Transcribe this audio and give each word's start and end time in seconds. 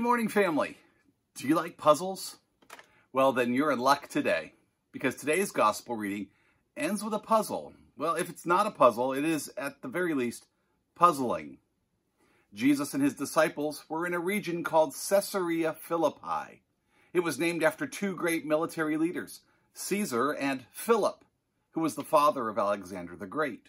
Good 0.00 0.04
morning, 0.04 0.28
family. 0.28 0.78
Do 1.34 1.46
you 1.46 1.54
like 1.54 1.76
puzzles? 1.76 2.36
Well, 3.12 3.32
then 3.32 3.52
you're 3.52 3.70
in 3.70 3.78
luck 3.78 4.08
today 4.08 4.54
because 4.92 5.14
today's 5.14 5.50
gospel 5.52 5.94
reading 5.94 6.28
ends 6.74 7.04
with 7.04 7.12
a 7.12 7.18
puzzle. 7.18 7.74
Well, 7.98 8.14
if 8.14 8.30
it's 8.30 8.46
not 8.46 8.66
a 8.66 8.70
puzzle, 8.70 9.12
it 9.12 9.26
is 9.26 9.52
at 9.58 9.82
the 9.82 9.88
very 9.88 10.14
least 10.14 10.46
puzzling. 10.94 11.58
Jesus 12.54 12.94
and 12.94 13.02
his 13.02 13.12
disciples 13.12 13.84
were 13.90 14.06
in 14.06 14.14
a 14.14 14.18
region 14.18 14.64
called 14.64 14.94
Caesarea 14.94 15.74
Philippi. 15.74 16.62
It 17.12 17.20
was 17.20 17.38
named 17.38 17.62
after 17.62 17.86
two 17.86 18.16
great 18.16 18.46
military 18.46 18.96
leaders, 18.96 19.40
Caesar 19.74 20.30
and 20.30 20.64
Philip, 20.72 21.26
who 21.72 21.82
was 21.82 21.94
the 21.94 22.04
father 22.04 22.48
of 22.48 22.56
Alexander 22.56 23.16
the 23.16 23.26
Great. 23.26 23.68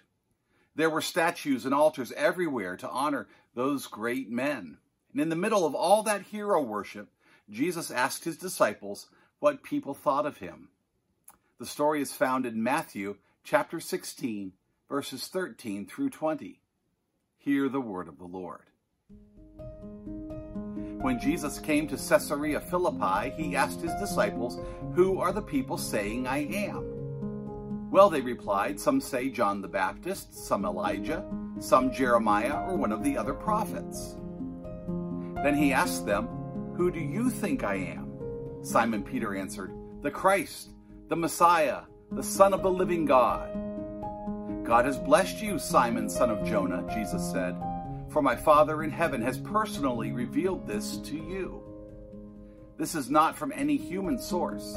There 0.78 0.90
were 0.90 1.02
statues 1.02 1.66
and 1.66 1.74
altars 1.74 2.14
everywhere 2.14 2.78
to 2.78 2.90
honor 2.90 3.28
those 3.54 3.86
great 3.86 4.32
men. 4.32 4.78
And 5.12 5.22
in 5.22 5.30
the 5.30 5.36
middle 5.36 5.66
of 5.66 5.76
all 5.76 6.04
that 6.04 6.24
hero 6.24 6.62
worship, 6.62 7.10
Jesus 7.50 7.92
asked 7.92 8.24
his 8.24 8.38
disciples 8.38 9.08
what 9.40 9.64
people 9.64 9.94
thought 9.94 10.26
of 10.26 10.38
him. 10.38 10.70
The 11.60 11.66
story 11.66 12.02
is 12.02 12.14
found 12.14 12.46
in 12.46 12.64
Matthew 12.64 13.18
chapter 13.44 13.80
16, 13.80 14.54
verses 14.90 15.28
13 15.28 15.86
through 15.86 16.12
20. 16.12 16.60
Hear 17.38 17.70
the 17.70 17.82
word 17.82 18.08
of 18.08 18.18
the 18.18 18.26
Lord. 18.26 18.62
When 21.02 21.20
Jesus 21.20 21.58
came 21.58 21.88
to 21.88 21.98
Caesarea 21.98 22.60
Philippi, 22.60 23.32
he 23.32 23.56
asked 23.56 23.82
his 23.82 23.96
disciples, 23.96 24.60
Who 24.94 25.20
are 25.20 25.34
the 25.34 25.42
people 25.42 25.78
saying 25.78 26.28
I 26.28 26.46
am? 26.46 27.90
Well, 27.90 28.10
they 28.10 28.22
replied, 28.22 28.80
Some 28.80 29.02
say 29.02 29.30
John 29.30 29.62
the 29.62 29.68
Baptist, 29.68 30.34
some 30.34 30.64
Elijah, 30.64 31.26
some 31.60 31.92
Jeremiah, 31.92 32.64
or 32.68 32.76
one 32.76 32.92
of 32.92 33.04
the 33.04 33.18
other 33.18 33.34
prophets. 33.34 34.16
Then 35.44 35.56
he 35.56 35.74
asked 35.74 36.06
them, 36.06 36.28
Who 36.76 36.92
do 36.92 37.00
you 37.00 37.30
think 37.30 37.64
I 37.64 37.76
am? 37.76 38.12
Simon 38.62 39.04
Peter 39.04 39.36
answered, 39.36 39.72
The 40.02 40.12
Christ, 40.12 40.70
the 41.08 41.16
Messiah, 41.16 41.82
the 42.12 42.24
Son 42.24 42.54
of 42.54 42.62
the 42.62 42.70
living 42.70 43.06
God. 43.06 43.50
God 44.64 44.86
has 44.86 45.00
blessed 45.00 45.42
you, 45.42 45.58
Simon, 45.58 46.10
son 46.10 46.30
of 46.30 46.46
Jonah, 46.46 46.86
Jesus 46.94 47.32
said, 47.32 47.56
for 48.10 48.22
my 48.22 48.36
Father 48.36 48.84
in 48.84 48.92
heaven 48.92 49.22
has 49.22 49.38
personally 49.40 50.12
revealed 50.12 50.68
this 50.68 50.98
to 50.98 51.16
you. 51.16 51.64
This 52.78 52.94
is 52.94 53.10
not 53.10 53.36
from 53.36 53.54
any 53.56 53.78
human 53.78 54.20
source. 54.20 54.76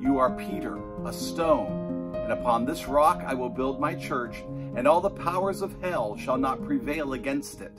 You 0.00 0.18
are 0.18 0.36
Peter, 0.36 0.78
a 1.04 1.12
stone, 1.12 2.14
and 2.14 2.32
upon 2.32 2.64
this 2.64 2.86
rock 2.86 3.22
I 3.26 3.34
will 3.34 3.48
build 3.48 3.80
my 3.80 3.94
church, 3.94 4.36
and 4.76 4.86
all 4.86 5.00
the 5.00 5.10
powers 5.10 5.62
of 5.62 5.80
hell 5.82 6.16
shall 6.16 6.38
not 6.38 6.64
prevail 6.64 7.12
against 7.12 7.60
it 7.60 7.72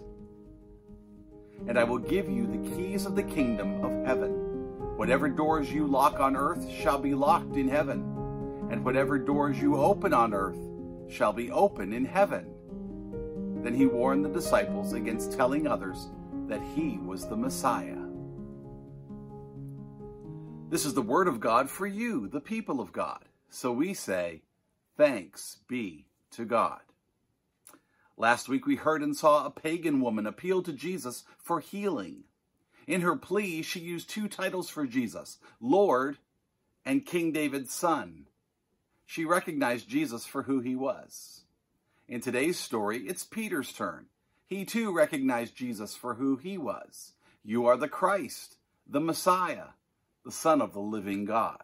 and 1.67 1.78
I 1.78 1.84
will 1.84 2.00
give 2.00 2.30
you 2.30 2.48
the 2.48 2.76
keys 2.76 3.06
of 3.06 3.16
the 3.16 3.23
kingdom 3.23 3.84
of 3.84 4.06
heaven. 4.06 4.31
Whatever 4.98 5.30
doors 5.30 5.72
you 5.72 5.88
lock 5.88 6.20
on 6.20 6.36
earth 6.36 6.70
shall 6.70 7.00
be 7.00 7.14
locked 7.14 7.56
in 7.56 7.68
heaven, 7.68 8.02
and 8.70 8.86
whatever 8.86 9.18
doors 9.18 9.59
you 9.59 9.76
open 9.78 10.14
on 10.14 10.34
earth 10.34 10.59
shall 11.09 11.34
be 11.34 11.52
open 11.52 11.94
in 11.94 12.06
heaven. 12.06 12.45
Then 13.64 13.73
he 13.73 13.86
warned 13.86 14.26
the 14.26 14.30
disciples 14.30 14.94
against 14.94 15.34
telling 15.34 15.68
others 15.68 16.09
that 16.48 16.62
he 16.76 16.98
was 16.98 17.28
the 17.28 17.38
Messiah. 17.38 17.98
This 20.70 20.86
is 20.86 20.94
the 20.94 21.02
word 21.02 21.28
of 21.28 21.40
God 21.40 21.70
for 21.70 21.86
you, 21.86 22.28
the 22.28 22.40
people 22.40 22.80
of 22.80 22.94
God. 22.94 23.25
So 23.50 23.72
we 23.72 23.94
say, 23.94 24.42
Thanks 24.98 25.59
be 25.68 26.06
to 26.31 26.46
God. 26.46 26.81
Last 28.22 28.48
week 28.48 28.68
we 28.68 28.76
heard 28.76 29.02
and 29.02 29.18
saw 29.18 29.48
a 29.48 29.50
pagan 29.50 30.00
woman 30.00 30.28
appeal 30.28 30.62
to 30.62 30.72
Jesus 30.72 31.24
for 31.40 31.59
healing. 31.59 32.26
In 32.86 33.02
her 33.02 33.16
plea, 33.16 33.64
she 33.64 33.80
used 33.80 34.12
two 34.12 34.28
titles 34.28 34.70
for 34.70 34.86
Jesus 34.86 35.40
Lord 35.59 36.20
and 36.86 37.04
King 37.04 37.31
David's 37.31 37.74
son. 37.74 38.28
She 39.08 39.26
recognized 39.26 39.90
Jesus 39.90 40.28
for 40.28 40.44
who 40.44 40.60
he 40.60 40.76
was. 40.76 41.46
In 42.08 42.22
today's 42.22 42.60
story, 42.60 43.00
it's 43.08 43.24
Peter's 43.24 43.74
turn. 43.74 44.06
He 44.46 44.66
too 44.66 44.94
recognized 44.94 45.56
Jesus 45.56 45.96
for 45.96 46.14
who 46.14 46.36
he 46.36 46.60
was. 46.60 47.14
You 47.44 47.66
are 47.66 47.76
the 47.76 47.88
Christ, 47.88 48.58
the 48.88 49.02
Messiah, 49.02 49.70
the 50.24 50.31
Son 50.31 50.62
of 50.62 50.74
the 50.74 50.80
living 50.80 51.26
God. 51.26 51.64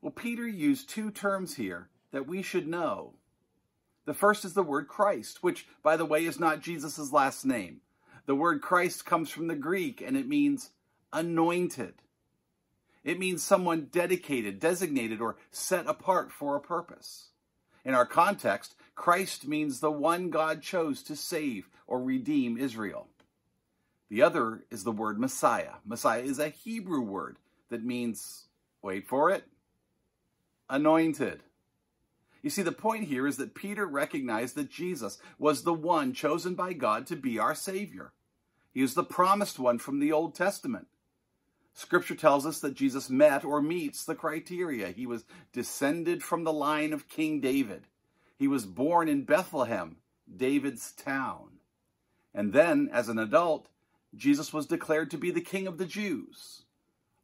Well, 0.00 0.12
Peter 0.12 0.48
used 0.48 0.88
two 0.88 1.10
terms 1.10 1.56
here 1.56 1.90
that 2.10 2.26
we 2.26 2.40
should 2.40 2.66
know 2.66 3.16
the 4.06 4.14
first 4.14 4.44
is 4.44 4.54
the 4.54 4.62
word 4.62 4.88
Christ, 4.88 5.42
which, 5.42 5.66
by 5.82 5.96
the 5.96 6.06
way, 6.06 6.24
is 6.24 6.40
not 6.40 6.62
Jesus' 6.62 7.12
last 7.12 7.44
name. 7.44 7.80
The 8.24 8.34
word 8.34 8.62
Christ 8.62 9.04
comes 9.04 9.30
from 9.30 9.48
the 9.48 9.54
Greek 9.54 10.00
and 10.00 10.16
it 10.16 10.26
means 10.26 10.70
anointed. 11.12 11.94
It 13.04 13.18
means 13.18 13.42
someone 13.42 13.88
dedicated, 13.92 14.58
designated, 14.58 15.20
or 15.20 15.36
set 15.50 15.86
apart 15.86 16.32
for 16.32 16.56
a 16.56 16.60
purpose. 16.60 17.28
In 17.84 17.94
our 17.94 18.06
context, 18.06 18.74
Christ 18.96 19.46
means 19.46 19.78
the 19.78 19.92
one 19.92 20.30
God 20.30 20.62
chose 20.62 21.02
to 21.04 21.14
save 21.14 21.68
or 21.86 22.02
redeem 22.02 22.56
Israel. 22.56 23.06
The 24.08 24.22
other 24.22 24.64
is 24.70 24.82
the 24.82 24.92
word 24.92 25.20
Messiah. 25.20 25.74
Messiah 25.84 26.22
is 26.22 26.38
a 26.38 26.48
Hebrew 26.48 27.00
word 27.00 27.38
that 27.70 27.84
means, 27.84 28.46
wait 28.82 29.06
for 29.06 29.30
it, 29.30 29.44
anointed. 30.68 31.42
You 32.42 32.50
see, 32.50 32.62
the 32.62 32.72
point 32.72 33.04
here 33.04 33.26
is 33.26 33.36
that 33.38 33.54
Peter 33.54 33.86
recognized 33.86 34.54
that 34.54 34.70
Jesus 34.70 35.18
was 35.38 35.62
the 35.62 35.74
one 35.74 36.12
chosen 36.12 36.54
by 36.54 36.72
God 36.72 37.06
to 37.08 37.16
be 37.16 37.38
our 37.38 37.54
Savior. 37.54 38.12
He 38.72 38.82
is 38.82 38.94
the 38.94 39.04
promised 39.04 39.58
one 39.58 39.78
from 39.78 40.00
the 40.00 40.12
Old 40.12 40.34
Testament. 40.34 40.86
Scripture 41.74 42.14
tells 42.14 42.46
us 42.46 42.60
that 42.60 42.74
Jesus 42.74 43.10
met 43.10 43.44
or 43.44 43.60
meets 43.60 44.04
the 44.04 44.14
criteria. 44.14 44.88
He 44.88 45.06
was 45.06 45.24
descended 45.52 46.22
from 46.22 46.44
the 46.44 46.52
line 46.52 46.92
of 46.92 47.08
King 47.08 47.40
David. 47.40 47.84
He 48.38 48.48
was 48.48 48.64
born 48.64 49.08
in 49.08 49.24
Bethlehem, 49.24 49.96
David's 50.34 50.92
town. 50.92 51.58
And 52.34 52.52
then, 52.52 52.88
as 52.92 53.08
an 53.08 53.18
adult, 53.18 53.68
Jesus 54.14 54.52
was 54.52 54.66
declared 54.66 55.10
to 55.10 55.18
be 55.18 55.30
the 55.30 55.40
King 55.40 55.66
of 55.66 55.78
the 55.78 55.86
Jews. 55.86 56.62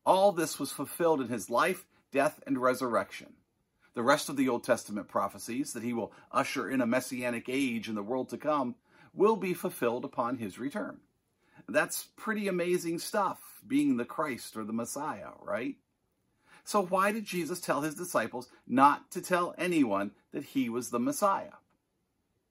All 0.05 0.33
this 0.33 0.59
was 0.59 0.73
fulfilled 0.73 1.21
in 1.21 1.29
his 1.29 1.49
life, 1.49 1.87
death, 2.13 2.41
and 2.47 2.59
resurrection. 2.59 3.35
The 3.95 4.03
rest 4.03 4.29
of 4.29 4.37
the 4.37 4.49
Old 4.49 4.65
Testament 4.65 5.09
prophecies 5.09 5.73
that 5.73 5.83
he 5.83 5.93
will 5.93 6.13
usher 6.31 6.69
in 6.69 6.81
a 6.81 6.87
messianic 6.87 7.49
age 7.49 7.89
in 7.89 7.95
the 7.95 8.03
world 8.03 8.31
to 8.31 8.39
come 8.39 8.77
will 9.13 9.37
be 9.37 9.55
fulfilled 9.55 10.05
upon 10.05 10.39
his 10.39 10.59
return. 10.59 11.01
That's 11.69 12.09
pretty 12.17 12.49
amazing 12.49 12.99
stuff, 12.99 13.61
being 13.67 13.97
the 13.97 14.05
Christ 14.05 14.57
or 14.57 14.65
the 14.65 14.73
Messiah, 14.73 15.31
right? 15.41 15.77
So, 16.65 16.83
why 16.85 17.13
did 17.13 17.25
Jesus 17.25 17.61
tell 17.61 17.83
his 17.83 17.95
disciples 17.95 18.49
not 18.67 19.11
to 19.11 19.21
tell 19.21 19.55
anyone 19.59 20.13
that 20.33 20.45
he 20.45 20.69
was 20.69 20.91
the 20.91 21.01
Messiah? 21.01 21.55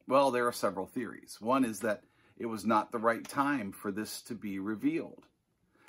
Well, 0.08 0.32
there 0.32 0.48
are 0.48 0.54
several 0.54 0.86
theories. 0.86 1.38
One 1.40 1.64
is 1.64 1.80
that 1.80 2.04
it 2.38 2.48
was 2.48 2.66
not 2.66 2.92
the 2.92 2.98
right 2.98 3.28
time 3.28 3.72
for 3.72 3.92
this 3.92 4.22
to 4.24 4.36
be 4.36 4.60
revealed. 4.60 5.26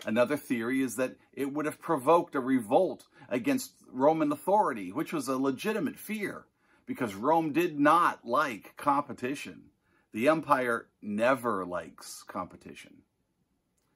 Another 0.04 0.36
theory 0.36 0.82
is 0.82 0.96
that 0.96 1.16
it 1.32 1.52
would 1.52 1.66
have 1.66 1.80
provoked 1.80 2.34
a 2.34 2.40
revolt 2.40 3.06
against 3.28 3.72
Roman 3.90 4.32
authority, 4.32 4.90
which 4.90 5.12
was 5.12 5.28
a 5.28 5.36
legitimate 5.36 5.98
fear 5.98 6.46
because 6.86 7.14
Rome 7.14 7.52
did 7.52 7.78
not 7.78 8.24
like 8.24 8.76
competition. 8.76 9.70
The 10.12 10.28
empire 10.28 10.88
never 11.00 11.64
likes 11.64 12.22
competition. 12.24 13.02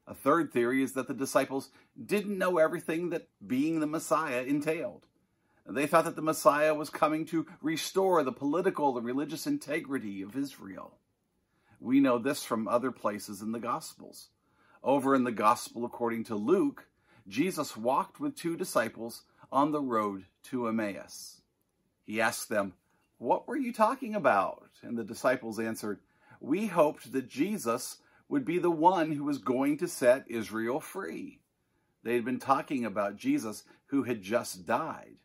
A 0.07 0.15
third 0.15 0.53
theory 0.53 0.83
is 0.83 0.93
that 0.93 1.09
the 1.09 1.15
disciples 1.15 1.71
didn't 2.03 2.39
know 2.39 2.59
everything 2.59 3.11
that 3.11 3.29
being 3.45 3.81
the 3.81 3.87
Messiah 3.87 4.43
entailed. 4.43 5.07
They 5.69 5.89
thought 5.89 6.05
that 6.05 6.15
the 6.15 6.23
Messiah 6.23 6.75
was 6.75 6.91
coming 6.91 7.25
to 7.27 7.47
restore 7.61 8.23
the 8.23 8.33
political 8.33 8.97
and 8.97 9.05
religious 9.05 9.49
integrity 9.49 10.23
of 10.23 10.37
Israel. 10.37 10.99
We 11.81 11.99
know 11.99 12.19
this 12.19 12.45
from 12.45 12.69
other 12.69 12.93
places 12.93 13.43
in 13.43 13.51
the 13.51 13.59
Gospels. 13.59 14.29
Over 14.87 15.17
in 15.17 15.25
the 15.25 15.33
Gospel 15.33 15.85
according 15.85 16.23
to 16.25 16.37
Luke, 16.37 16.87
Jesus 17.27 17.77
walked 17.77 18.21
with 18.21 18.37
two 18.37 18.57
disciples 18.57 19.25
on 19.51 19.73
the 19.73 19.81
road 19.81 20.27
to 20.45 20.69
Emmaus. 20.69 21.41
He 22.05 22.21
asked 22.21 22.49
them, 22.49 22.75
What 23.19 23.49
were 23.49 23.57
you 23.57 23.73
talking 23.73 24.15
about? 24.15 24.71
And 24.85 24.97
the 24.97 25.03
disciples 25.03 25.59
answered, 25.59 25.99
We 26.41 26.67
hoped 26.69 27.11
that 27.11 27.29
Jesus 27.29 27.97
would 28.29 28.45
be 28.45 28.61
the 28.61 28.71
one 28.71 29.11
who 29.11 29.25
was 29.25 29.39
going 29.39 29.77
to 29.79 29.89
set 29.89 30.25
Israel 30.29 30.79
free. 30.79 31.41
They 32.05 32.15
had 32.15 32.25
been 32.25 32.39
talking 32.39 32.85
about 32.85 33.17
Jesus 33.17 33.65
who 33.87 34.05
had 34.05 34.23
just 34.23 34.67
died. 34.67 35.17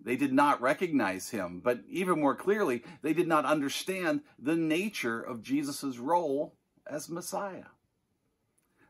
They 0.00 0.16
did 0.16 0.32
not 0.32 0.62
recognize 0.62 1.28
him, 1.28 1.60
but 1.62 1.80
even 1.86 2.18
more 2.18 2.34
clearly, 2.34 2.82
they 3.02 3.12
did 3.12 3.28
not 3.28 3.44
understand 3.44 4.22
the 4.38 4.56
nature 4.56 5.20
of 5.20 5.42
Jesus' 5.42 5.98
role 5.98 6.54
as 6.86 7.10
Messiah. 7.10 7.64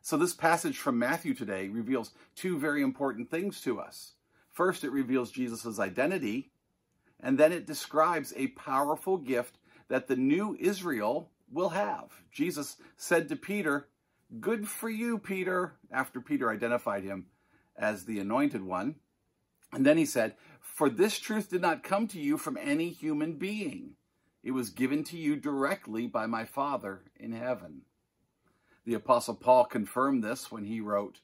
So, 0.05 0.19
this 0.19 0.35
passage 0.35 0.77
from 0.77 0.99
Matthew 0.99 1.33
today 1.33 1.69
reveals 1.69 2.13
two 2.37 2.59
very 2.59 2.83
important 2.83 3.31
things 3.31 3.63
to 3.63 3.81
us. 3.81 4.13
First, 4.53 4.85
it 4.85 4.91
reveals 4.91 5.31
Jesus' 5.31 5.79
identity, 5.79 6.51
and 7.19 7.39
then 7.39 7.53
it 7.53 7.67
describes 7.67 8.35
a 8.37 8.49
powerful 8.49 9.17
gift 9.17 9.57
that 9.89 10.07
the 10.07 10.15
new 10.15 10.59
Israel 10.61 11.31
will 11.51 11.71
have. 11.71 12.11
Jesus 12.31 12.77
said 12.99 13.31
to 13.31 13.37
Peter, 13.37 13.89
Good 14.41 14.69
for 14.69 14.91
you, 14.91 15.17
Peter, 15.17 15.77
after 15.91 16.21
Peter 16.21 16.51
identified 16.51 17.05
him 17.05 17.29
as 17.75 18.05
the 18.05 18.21
anointed 18.21 18.63
one. 18.63 18.97
And 19.73 19.87
then 19.87 19.97
he 19.97 20.05
said, 20.05 20.35
For 20.61 20.91
this 20.91 21.19
truth 21.19 21.49
did 21.49 21.63
not 21.63 21.83
come 21.83 22.09
to 22.09 22.21
you 22.21 22.37
from 22.37 22.59
any 22.61 22.91
human 22.91 23.39
being. 23.39 23.93
It 24.43 24.51
was 24.51 24.69
given 24.69 25.03
to 25.05 25.17
you 25.17 25.35
directly 25.35 26.07
by 26.07 26.27
my 26.27 26.45
Father 26.45 27.05
in 27.17 27.33
heaven. 27.33 27.87
The 28.85 28.95
Apostle 28.95 29.35
Paul 29.35 29.65
confirmed 29.65 30.23
this 30.23 30.53
when 30.53 30.65
he 30.65 30.81
wrote, 30.81 31.21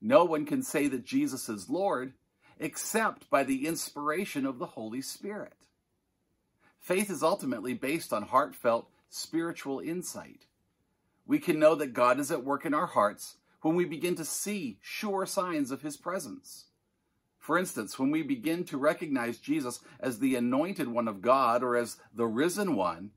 No 0.00 0.24
one 0.24 0.44
can 0.44 0.62
say 0.62 0.88
that 0.88 1.04
Jesus 1.04 1.48
is 1.48 1.70
Lord 1.70 2.14
except 2.58 3.30
by 3.30 3.44
the 3.44 3.66
inspiration 3.66 4.44
of 4.44 4.58
the 4.58 4.66
Holy 4.66 5.00
Spirit. 5.00 5.54
Faith 6.80 7.10
is 7.10 7.22
ultimately 7.22 7.74
based 7.74 8.12
on 8.12 8.22
heartfelt 8.22 8.88
spiritual 9.08 9.80
insight. 9.80 10.46
We 11.26 11.38
can 11.38 11.58
know 11.58 11.74
that 11.76 11.92
God 11.92 12.18
is 12.18 12.30
at 12.30 12.44
work 12.44 12.64
in 12.64 12.74
our 12.74 12.86
hearts 12.86 13.36
when 13.62 13.74
we 13.74 13.84
begin 13.84 14.14
to 14.16 14.24
see 14.24 14.78
sure 14.80 15.26
signs 15.26 15.70
of 15.70 15.82
his 15.82 15.96
presence. 15.96 16.66
For 17.38 17.58
instance, 17.58 17.98
when 17.98 18.10
we 18.10 18.22
begin 18.22 18.64
to 18.64 18.76
recognize 18.76 19.38
Jesus 19.38 19.80
as 20.00 20.18
the 20.18 20.34
anointed 20.34 20.88
one 20.88 21.08
of 21.08 21.22
God 21.22 21.62
or 21.62 21.76
as 21.76 21.96
the 22.14 22.26
risen 22.26 22.74
one, 22.74 23.10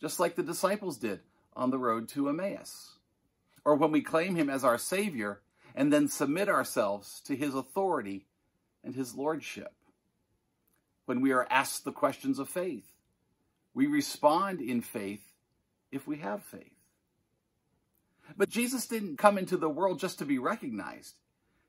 just 0.00 0.20
like 0.20 0.36
the 0.36 0.42
disciples 0.42 0.96
did 0.96 1.20
on 1.54 1.70
the 1.70 1.78
road 1.78 2.08
to 2.10 2.28
Emmaus. 2.28 2.96
Or 3.64 3.74
when 3.74 3.92
we 3.92 4.00
claim 4.00 4.36
him 4.36 4.50
as 4.50 4.64
our 4.64 4.78
Savior 4.78 5.40
and 5.74 5.92
then 5.92 6.08
submit 6.08 6.48
ourselves 6.48 7.20
to 7.26 7.36
his 7.36 7.54
authority 7.54 8.26
and 8.82 8.94
his 8.94 9.14
lordship. 9.14 9.72
When 11.06 11.20
we 11.20 11.32
are 11.32 11.46
asked 11.50 11.84
the 11.84 11.92
questions 11.92 12.38
of 12.38 12.48
faith, 12.48 12.86
we 13.74 13.86
respond 13.86 14.60
in 14.60 14.80
faith 14.80 15.32
if 15.90 16.06
we 16.06 16.18
have 16.18 16.42
faith. 16.42 16.72
But 18.36 18.48
Jesus 18.48 18.86
didn't 18.86 19.18
come 19.18 19.38
into 19.38 19.56
the 19.56 19.68
world 19.68 19.98
just 19.98 20.18
to 20.18 20.24
be 20.24 20.38
recognized. 20.38 21.14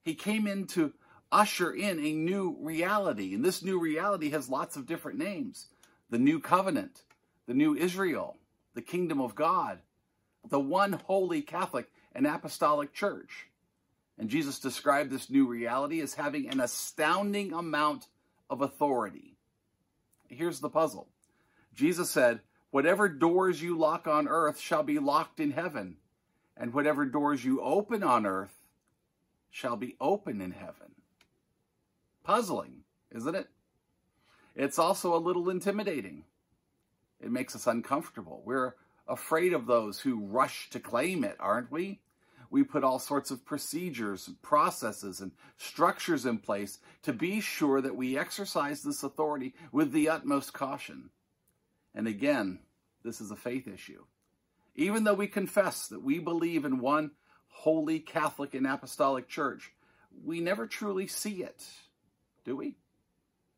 He 0.03 0.13
came 0.13 0.47
in 0.47 0.67
to 0.67 0.93
usher 1.31 1.71
in 1.71 1.99
a 1.99 2.13
new 2.13 2.57
reality. 2.59 3.33
And 3.33 3.43
this 3.43 3.63
new 3.63 3.79
reality 3.79 4.29
has 4.31 4.49
lots 4.49 4.75
of 4.75 4.85
different 4.85 5.17
names 5.17 5.67
the 6.09 6.19
new 6.19 6.41
covenant, 6.41 7.03
the 7.47 7.53
new 7.53 7.73
Israel, 7.73 8.35
the 8.73 8.81
kingdom 8.81 9.21
of 9.21 9.33
God, 9.33 9.79
the 10.47 10.59
one 10.59 10.93
holy 10.93 11.41
Catholic 11.41 11.91
and 12.13 12.27
apostolic 12.27 12.93
church. 12.93 13.47
And 14.17 14.29
Jesus 14.29 14.59
described 14.59 15.09
this 15.09 15.29
new 15.29 15.47
reality 15.47 16.01
as 16.01 16.15
having 16.15 16.49
an 16.49 16.59
astounding 16.59 17.53
amount 17.53 18.07
of 18.49 18.61
authority. 18.61 19.35
Here's 20.27 20.59
the 20.59 20.69
puzzle 20.69 21.07
Jesus 21.73 22.09
said, 22.09 22.41
Whatever 22.69 23.09
doors 23.09 23.61
you 23.61 23.77
lock 23.77 24.07
on 24.07 24.27
earth 24.27 24.59
shall 24.59 24.83
be 24.83 24.99
locked 24.99 25.39
in 25.39 25.51
heaven, 25.51 25.97
and 26.55 26.73
whatever 26.73 27.05
doors 27.05 27.43
you 27.43 27.61
open 27.61 28.03
on 28.03 28.25
earth 28.25 28.55
shall 29.49 29.75
be 29.75 29.95
open 29.99 30.39
in 30.39 30.51
heaven. 30.51 30.95
Puzzling, 32.23 32.83
isn't 33.13 33.35
it? 33.35 33.49
It's 34.55 34.79
also 34.79 35.15
a 35.15 35.19
little 35.19 35.49
intimidating. 35.49 36.23
It 37.19 37.31
makes 37.31 37.55
us 37.55 37.67
uncomfortable. 37.67 38.41
We're 38.45 38.75
afraid 39.11 39.53
of 39.53 39.67
those 39.67 39.99
who 39.99 40.25
rush 40.25 40.69
to 40.69 40.79
claim 40.79 41.23
it, 41.23 41.35
aren't 41.39 41.71
we? 41.71 41.99
We 42.49 42.63
put 42.63 42.83
all 42.83 42.99
sorts 42.99 43.31
of 43.31 43.45
procedures 43.45 44.29
processes 44.41 45.21
and 45.21 45.31
structures 45.57 46.25
in 46.25 46.39
place 46.39 46.79
to 47.03 47.13
be 47.13 47.39
sure 47.39 47.81
that 47.81 47.95
we 47.95 48.17
exercise 48.17 48.81
this 48.81 49.03
authority 49.03 49.53
with 49.71 49.91
the 49.91 50.09
utmost 50.09 50.53
caution. 50.53 51.09
And 51.93 52.07
again, 52.07 52.59
this 53.03 53.21
is 53.21 53.31
a 53.31 53.35
faith 53.35 53.67
issue. 53.67 54.03
Even 54.75 55.03
though 55.03 55.13
we 55.13 55.27
confess 55.27 55.87
that 55.87 56.03
we 56.03 56.19
believe 56.19 56.65
in 56.65 56.79
one 56.79 57.11
holy 57.47 57.99
Catholic 57.99 58.53
and 58.53 58.65
Apostolic 58.65 59.27
Church, 59.27 59.71
we 60.23 60.39
never 60.39 60.67
truly 60.67 61.07
see 61.07 61.43
it, 61.43 61.65
do 62.43 62.55
we? 62.55 62.75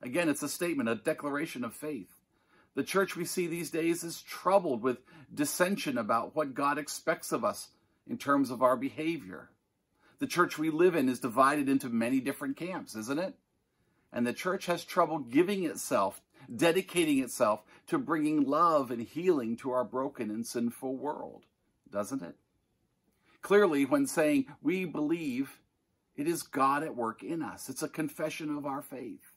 Again, 0.01 0.29
it's 0.29 0.43
a 0.43 0.49
statement, 0.49 0.89
a 0.89 0.95
declaration 0.95 1.63
of 1.63 1.73
faith. 1.73 2.12
The 2.75 2.83
church 2.83 3.15
we 3.15 3.25
see 3.25 3.47
these 3.47 3.69
days 3.69 4.03
is 4.03 4.21
troubled 4.21 4.81
with 4.81 4.99
dissension 5.33 5.97
about 5.97 6.35
what 6.35 6.55
God 6.55 6.77
expects 6.77 7.31
of 7.31 7.45
us 7.45 7.69
in 8.09 8.17
terms 8.17 8.49
of 8.49 8.61
our 8.61 8.75
behavior. 8.75 9.49
The 10.19 10.27
church 10.27 10.57
we 10.57 10.69
live 10.69 10.95
in 10.95 11.09
is 11.09 11.19
divided 11.19 11.69
into 11.69 11.89
many 11.89 12.19
different 12.19 12.57
camps, 12.57 12.95
isn't 12.95 13.19
it? 13.19 13.35
And 14.11 14.25
the 14.25 14.33
church 14.33 14.65
has 14.67 14.83
trouble 14.83 15.19
giving 15.19 15.65
itself, 15.65 16.21
dedicating 16.53 17.19
itself 17.19 17.63
to 17.87 17.97
bringing 17.97 18.43
love 18.43 18.91
and 18.91 19.01
healing 19.01 19.57
to 19.57 19.71
our 19.71 19.83
broken 19.83 20.29
and 20.29 20.45
sinful 20.45 20.95
world, 20.95 21.43
doesn't 21.91 22.21
it? 22.21 22.35
Clearly, 23.41 23.85
when 23.85 24.07
saying 24.07 24.45
we 24.61 24.85
believe, 24.85 25.59
it 26.15 26.27
is 26.27 26.43
God 26.43 26.83
at 26.83 26.95
work 26.95 27.23
in 27.23 27.41
us. 27.41 27.69
It's 27.69 27.83
a 27.83 27.89
confession 27.89 28.55
of 28.55 28.65
our 28.65 28.81
faith. 28.81 29.32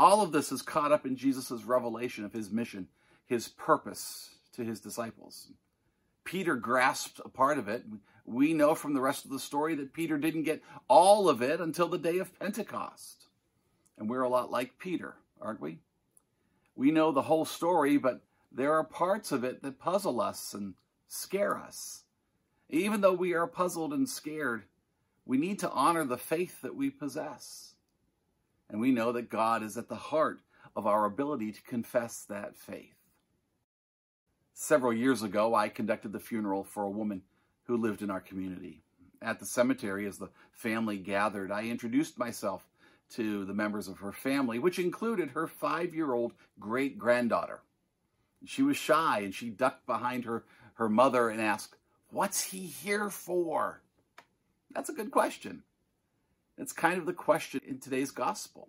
All 0.00 0.22
of 0.22 0.32
this 0.32 0.50
is 0.50 0.62
caught 0.62 0.92
up 0.92 1.04
in 1.04 1.14
Jesus' 1.14 1.64
revelation 1.64 2.24
of 2.24 2.32
his 2.32 2.50
mission, 2.50 2.88
his 3.26 3.48
purpose 3.48 4.30
to 4.54 4.64
his 4.64 4.80
disciples. 4.80 5.48
Peter 6.24 6.56
grasped 6.56 7.20
a 7.22 7.28
part 7.28 7.58
of 7.58 7.68
it. 7.68 7.84
We 8.24 8.54
know 8.54 8.74
from 8.74 8.94
the 8.94 9.02
rest 9.02 9.26
of 9.26 9.30
the 9.30 9.38
story 9.38 9.74
that 9.74 9.92
Peter 9.92 10.16
didn't 10.16 10.44
get 10.44 10.62
all 10.88 11.28
of 11.28 11.42
it 11.42 11.60
until 11.60 11.86
the 11.86 11.98
day 11.98 12.16
of 12.16 12.38
Pentecost. 12.38 13.26
And 13.98 14.08
we're 14.08 14.22
a 14.22 14.28
lot 14.30 14.50
like 14.50 14.78
Peter, 14.78 15.16
aren't 15.38 15.60
we? 15.60 15.80
We 16.74 16.90
know 16.90 17.12
the 17.12 17.20
whole 17.20 17.44
story, 17.44 17.98
but 17.98 18.22
there 18.50 18.72
are 18.72 18.84
parts 18.84 19.32
of 19.32 19.44
it 19.44 19.62
that 19.62 19.78
puzzle 19.78 20.18
us 20.22 20.54
and 20.54 20.72
scare 21.08 21.58
us. 21.58 22.04
Even 22.70 23.02
though 23.02 23.12
we 23.12 23.34
are 23.34 23.46
puzzled 23.46 23.92
and 23.92 24.08
scared, 24.08 24.62
we 25.26 25.36
need 25.36 25.58
to 25.58 25.70
honor 25.70 26.04
the 26.04 26.16
faith 26.16 26.62
that 26.62 26.74
we 26.74 26.88
possess. 26.88 27.69
And 28.70 28.80
we 28.80 28.92
know 28.92 29.12
that 29.12 29.30
God 29.30 29.62
is 29.62 29.76
at 29.76 29.88
the 29.88 29.96
heart 29.96 30.40
of 30.76 30.86
our 30.86 31.04
ability 31.04 31.52
to 31.52 31.62
confess 31.62 32.24
that 32.28 32.56
faith. 32.56 32.94
Several 34.54 34.92
years 34.92 35.22
ago, 35.22 35.54
I 35.54 35.68
conducted 35.68 36.12
the 36.12 36.20
funeral 36.20 36.62
for 36.62 36.84
a 36.84 36.90
woman 36.90 37.22
who 37.64 37.76
lived 37.76 38.02
in 38.02 38.10
our 38.10 38.20
community. 38.20 38.82
At 39.20 39.40
the 39.40 39.46
cemetery, 39.46 40.06
as 40.06 40.18
the 40.18 40.30
family 40.52 40.98
gathered, 40.98 41.50
I 41.50 41.64
introduced 41.64 42.18
myself 42.18 42.66
to 43.10 43.44
the 43.44 43.54
members 43.54 43.88
of 43.88 43.98
her 43.98 44.12
family, 44.12 44.58
which 44.58 44.78
included 44.78 45.30
her 45.30 45.46
five 45.46 45.94
year 45.94 46.12
old 46.12 46.32
great 46.58 46.98
granddaughter. 46.98 47.62
She 48.44 48.62
was 48.62 48.76
shy 48.76 49.20
and 49.20 49.34
she 49.34 49.50
ducked 49.50 49.86
behind 49.86 50.24
her, 50.24 50.44
her 50.74 50.88
mother 50.88 51.28
and 51.28 51.40
asked, 51.40 51.76
What's 52.10 52.42
he 52.42 52.60
here 52.60 53.10
for? 53.10 53.82
That's 54.72 54.88
a 54.88 54.94
good 54.94 55.10
question. 55.10 55.64
It's 56.60 56.74
kind 56.74 56.98
of 56.98 57.06
the 57.06 57.14
question 57.14 57.62
in 57.66 57.78
today's 57.78 58.10
gospel. 58.10 58.68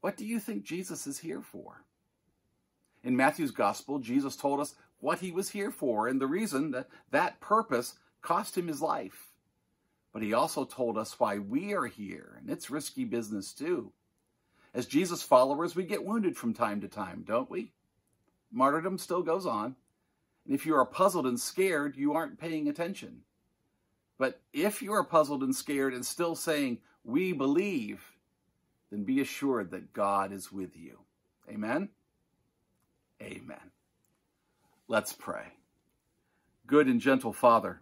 What 0.00 0.16
do 0.16 0.26
you 0.26 0.40
think 0.40 0.64
Jesus 0.64 1.06
is 1.06 1.20
here 1.20 1.40
for? 1.40 1.84
In 3.04 3.16
Matthew's 3.16 3.52
gospel, 3.52 4.00
Jesus 4.00 4.34
told 4.34 4.58
us 4.58 4.74
what 4.98 5.20
he 5.20 5.30
was 5.30 5.50
here 5.50 5.70
for 5.70 6.08
and 6.08 6.20
the 6.20 6.26
reason 6.26 6.72
that 6.72 6.88
that 7.12 7.40
purpose 7.40 7.94
cost 8.22 8.58
him 8.58 8.66
his 8.66 8.82
life. 8.82 9.28
But 10.12 10.22
he 10.22 10.32
also 10.32 10.64
told 10.64 10.98
us 10.98 11.20
why 11.20 11.38
we 11.38 11.74
are 11.74 11.86
here, 11.86 12.38
and 12.40 12.50
it's 12.50 12.70
risky 12.70 13.04
business 13.04 13.52
too. 13.52 13.92
As 14.74 14.86
Jesus 14.86 15.22
followers, 15.22 15.76
we 15.76 15.84
get 15.84 16.04
wounded 16.04 16.36
from 16.36 16.54
time 16.54 16.80
to 16.80 16.88
time, 16.88 17.22
don't 17.24 17.50
we? 17.50 17.70
Martyrdom 18.50 18.98
still 18.98 19.22
goes 19.22 19.46
on. 19.46 19.76
And 20.44 20.54
if 20.54 20.66
you 20.66 20.74
are 20.74 20.84
puzzled 20.84 21.26
and 21.26 21.38
scared, 21.38 21.96
you 21.96 22.14
aren't 22.14 22.40
paying 22.40 22.66
attention. 22.66 23.20
But 24.18 24.40
if 24.52 24.82
you 24.82 24.92
are 24.92 25.04
puzzled 25.04 25.42
and 25.42 25.54
scared 25.54 25.94
and 25.94 26.04
still 26.04 26.34
saying, 26.34 26.78
We 27.04 27.32
believe, 27.32 28.04
then 28.90 29.04
be 29.04 29.20
assured 29.20 29.70
that 29.72 29.92
God 29.92 30.32
is 30.32 30.52
with 30.52 30.76
you. 30.76 31.00
Amen? 31.48 31.88
Amen. 33.20 33.70
Let's 34.86 35.12
pray. 35.12 35.54
Good 36.66 36.86
and 36.86 37.00
gentle 37.00 37.32
Father, 37.32 37.80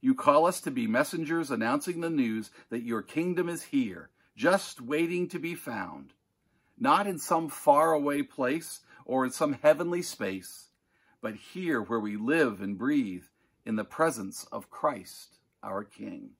you 0.00 0.14
call 0.14 0.46
us 0.46 0.60
to 0.62 0.70
be 0.70 0.86
messengers 0.86 1.50
announcing 1.50 2.00
the 2.00 2.10
news 2.10 2.50
that 2.68 2.82
your 2.82 3.02
kingdom 3.02 3.48
is 3.48 3.62
here, 3.62 4.10
just 4.36 4.80
waiting 4.80 5.28
to 5.28 5.38
be 5.38 5.54
found, 5.54 6.12
not 6.78 7.06
in 7.06 7.18
some 7.18 7.48
faraway 7.48 8.22
place 8.22 8.80
or 9.06 9.24
in 9.24 9.30
some 9.30 9.54
heavenly 9.62 10.02
space, 10.02 10.68
but 11.20 11.34
here 11.34 11.80
where 11.80 12.00
we 12.00 12.16
live 12.16 12.60
and 12.60 12.78
breathe 12.78 13.24
in 13.64 13.76
the 13.76 13.84
presence 13.84 14.46
of 14.52 14.70
Christ, 14.70 15.38
our 15.64 15.84
King. 15.84 16.30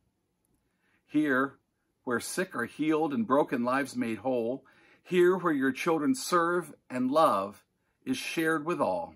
Here 1.06 1.54
where 2.04 2.20
sick 2.20 2.54
are 2.54 2.66
healed 2.66 3.12
and 3.12 3.26
broken 3.26 3.64
lives 3.64 3.96
made 3.96 4.18
whole, 4.18 4.64
here 5.02 5.36
where 5.36 5.52
your 5.52 5.72
children 5.72 6.14
serve 6.14 6.74
and 6.90 7.10
love 7.10 7.64
is 8.04 8.16
shared 8.16 8.64
with 8.64 8.80
all. 8.80 9.14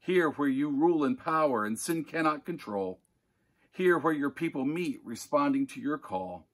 Here 0.00 0.30
where 0.30 0.48
you 0.48 0.68
rule 0.68 1.04
in 1.04 1.16
power 1.16 1.64
and 1.64 1.78
sin 1.78 2.04
cannot 2.04 2.44
control. 2.44 2.98
Here 3.70 3.98
where 3.98 4.12
your 4.12 4.30
people 4.30 4.64
meet 4.64 5.00
responding 5.04 5.66
to 5.68 5.80
your 5.80 5.98
call. 5.98 6.46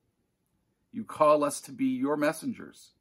You 0.91 1.03
call 1.03 1.43
us 1.43 1.59
to 1.61 1.71
be 1.71 1.85
your 1.85 2.17
messengers. 2.17 2.91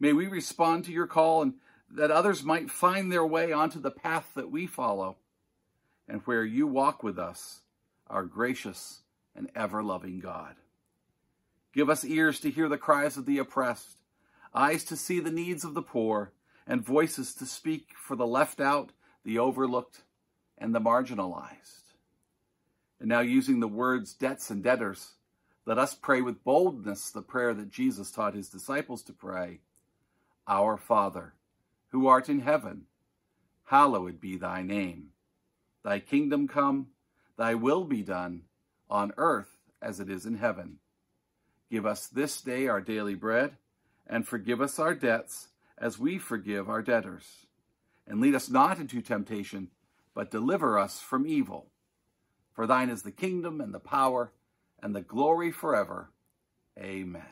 May 0.00 0.12
we 0.12 0.26
respond 0.26 0.84
to 0.84 0.92
your 0.92 1.06
call 1.06 1.42
and 1.42 1.54
that 1.90 2.10
others 2.10 2.42
might 2.42 2.70
find 2.70 3.10
their 3.10 3.26
way 3.26 3.52
onto 3.52 3.80
the 3.80 3.90
path 3.90 4.30
that 4.34 4.50
we 4.50 4.66
follow. 4.66 5.16
And 6.08 6.20
where 6.24 6.44
you 6.44 6.66
walk 6.66 7.02
with 7.02 7.18
us, 7.18 7.60
our 8.08 8.24
gracious 8.24 9.00
and 9.34 9.50
ever 9.54 9.82
loving 9.82 10.20
God. 10.20 10.56
Give 11.72 11.90
us 11.90 12.04
ears 12.04 12.38
to 12.40 12.50
hear 12.50 12.68
the 12.68 12.78
cries 12.78 13.16
of 13.16 13.26
the 13.26 13.38
oppressed, 13.38 13.96
eyes 14.54 14.84
to 14.84 14.96
see 14.96 15.18
the 15.20 15.30
needs 15.30 15.64
of 15.64 15.74
the 15.74 15.82
poor, 15.82 16.32
and 16.66 16.84
voices 16.84 17.34
to 17.34 17.46
speak 17.46 17.90
for 17.96 18.16
the 18.16 18.26
left 18.26 18.60
out, 18.60 18.92
the 19.24 19.38
overlooked, 19.38 20.02
and 20.56 20.74
the 20.74 20.80
marginalized. 20.80 21.82
And 23.00 23.08
now, 23.08 23.20
using 23.20 23.60
the 23.60 23.68
words 23.68 24.14
debts 24.14 24.50
and 24.50 24.62
debtors, 24.62 25.14
let 25.66 25.78
us 25.78 25.94
pray 25.94 26.20
with 26.20 26.44
boldness 26.44 27.10
the 27.10 27.22
prayer 27.22 27.54
that 27.54 27.70
Jesus 27.70 28.10
taught 28.10 28.34
his 28.34 28.48
disciples 28.48 29.02
to 29.04 29.12
pray 29.12 29.60
Our 30.46 30.76
Father, 30.76 31.34
who 31.88 32.06
art 32.06 32.28
in 32.28 32.40
heaven, 32.40 32.82
hallowed 33.64 34.20
be 34.20 34.36
thy 34.36 34.62
name. 34.62 35.08
Thy 35.82 35.98
kingdom 35.98 36.48
come, 36.48 36.88
thy 37.36 37.54
will 37.54 37.84
be 37.84 38.02
done, 38.02 38.42
on 38.88 39.12
earth 39.16 39.58
as 39.80 40.00
it 40.00 40.08
is 40.08 40.26
in 40.26 40.36
heaven. 40.36 40.78
Give 41.70 41.86
us 41.86 42.06
this 42.06 42.40
day 42.40 42.68
our 42.68 42.80
daily 42.80 43.14
bread, 43.14 43.56
and 44.06 44.26
forgive 44.26 44.60
us 44.60 44.78
our 44.78 44.94
debts 44.94 45.48
as 45.78 45.98
we 45.98 46.18
forgive 46.18 46.68
our 46.68 46.82
debtors. 46.82 47.46
And 48.06 48.20
lead 48.20 48.34
us 48.34 48.50
not 48.50 48.78
into 48.78 49.00
temptation, 49.00 49.68
but 50.14 50.30
deliver 50.30 50.78
us 50.78 51.00
from 51.00 51.26
evil. 51.26 51.66
For 52.52 52.66
thine 52.66 52.90
is 52.90 53.02
the 53.02 53.10
kingdom 53.10 53.60
and 53.60 53.74
the 53.74 53.80
power 53.80 54.32
and 54.82 54.94
the 54.94 55.00
glory 55.00 55.50
forever. 55.50 56.10
Amen. 56.78 57.22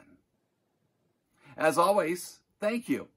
As 1.56 1.78
always, 1.78 2.38
thank 2.60 2.88
you. 2.88 3.08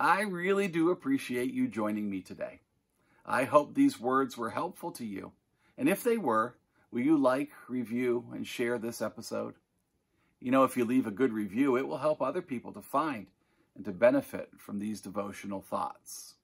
I 0.00 0.22
really 0.22 0.68
do 0.68 0.90
appreciate 0.90 1.52
you 1.52 1.68
joining 1.68 2.10
me 2.10 2.20
today. 2.20 2.60
I 3.24 3.44
hope 3.44 3.74
these 3.74 4.00
words 4.00 4.36
were 4.36 4.50
helpful 4.50 4.90
to 4.92 5.04
you. 5.04 5.32
And 5.76 5.88
if 5.88 6.02
they 6.02 6.16
were, 6.16 6.56
will 6.90 7.02
you 7.02 7.16
like, 7.16 7.50
review, 7.68 8.26
and 8.32 8.46
share 8.46 8.78
this 8.78 9.02
episode? 9.02 9.54
You 10.40 10.50
know, 10.50 10.64
if 10.64 10.76
you 10.76 10.84
leave 10.84 11.06
a 11.06 11.12
good 11.12 11.32
review, 11.32 11.76
it 11.76 11.86
will 11.86 11.98
help 11.98 12.20
other 12.20 12.42
people 12.42 12.72
to 12.72 12.82
find 12.82 13.26
and 13.74 13.84
to 13.84 13.92
benefit 13.92 14.50
from 14.58 14.78
these 14.78 15.00
devotional 15.00 15.60
thoughts. 15.60 16.34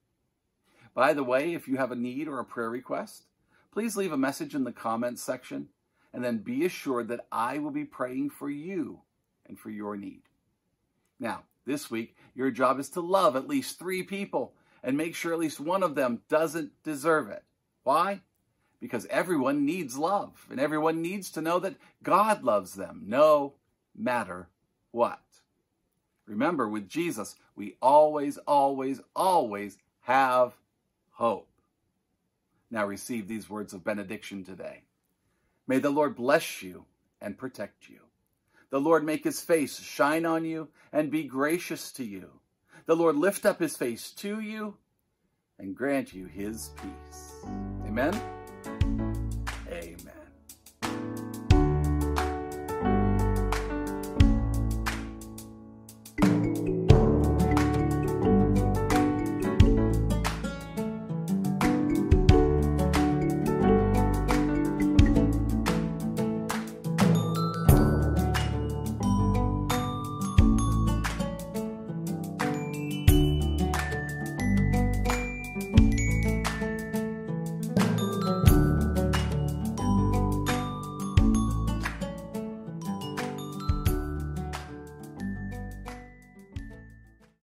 By 0.94 1.12
the 1.12 1.24
way, 1.24 1.54
if 1.54 1.68
you 1.68 1.76
have 1.76 1.92
a 1.92 1.96
need 1.96 2.26
or 2.26 2.40
a 2.40 2.44
prayer 2.44 2.70
request, 2.70 3.24
please 3.72 3.96
leave 3.96 4.12
a 4.12 4.16
message 4.16 4.54
in 4.54 4.64
the 4.64 4.72
comments 4.72 5.22
section 5.22 5.68
and 6.12 6.24
then 6.24 6.38
be 6.38 6.64
assured 6.64 7.08
that 7.08 7.26
I 7.30 7.58
will 7.58 7.70
be 7.70 7.84
praying 7.84 8.30
for 8.30 8.50
you 8.50 9.00
and 9.46 9.58
for 9.58 9.70
your 9.70 9.96
need. 9.96 10.22
Now, 11.20 11.44
this 11.66 11.90
week, 11.90 12.16
your 12.34 12.50
job 12.50 12.80
is 12.80 12.88
to 12.90 13.00
love 13.00 13.36
at 13.36 13.46
least 13.46 13.78
three 13.78 14.02
people 14.02 14.54
and 14.82 14.96
make 14.96 15.14
sure 15.14 15.32
at 15.32 15.38
least 15.38 15.60
one 15.60 15.82
of 15.82 15.94
them 15.94 16.22
doesn't 16.28 16.72
deserve 16.82 17.28
it. 17.28 17.44
Why? 17.84 18.22
Because 18.80 19.06
everyone 19.10 19.66
needs 19.66 19.98
love 19.98 20.46
and 20.50 20.58
everyone 20.58 21.02
needs 21.02 21.30
to 21.32 21.42
know 21.42 21.58
that 21.58 21.76
God 22.02 22.42
loves 22.42 22.74
them 22.74 23.02
no 23.06 23.54
matter 23.94 24.48
what. 24.90 25.20
Remember, 26.26 26.68
with 26.68 26.88
Jesus, 26.88 27.36
we 27.56 27.76
always, 27.82 28.38
always, 28.38 29.00
always 29.14 29.76
have 30.02 30.54
hope. 31.10 31.48
Now 32.70 32.86
receive 32.86 33.26
these 33.26 33.50
words 33.50 33.74
of 33.74 33.84
benediction 33.84 34.44
today. 34.44 34.82
May 35.66 35.78
the 35.78 35.90
Lord 35.90 36.16
bless 36.16 36.62
you 36.62 36.84
and 37.20 37.36
protect 37.36 37.88
you. 37.88 38.00
The 38.70 38.80
Lord 38.80 39.04
make 39.04 39.24
his 39.24 39.40
face 39.40 39.80
shine 39.80 40.24
on 40.24 40.44
you 40.44 40.68
and 40.92 41.10
be 41.10 41.24
gracious 41.24 41.90
to 41.92 42.04
you. 42.04 42.30
The 42.86 42.96
Lord 42.96 43.16
lift 43.16 43.44
up 43.44 43.60
his 43.60 43.76
face 43.76 44.10
to 44.12 44.40
you 44.40 44.76
and 45.58 45.76
grant 45.76 46.14
you 46.14 46.26
his 46.26 46.70
peace. 46.76 47.34
Amen. 47.86 48.39